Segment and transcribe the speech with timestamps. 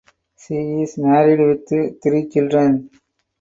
[0.35, 2.89] She is married with three children.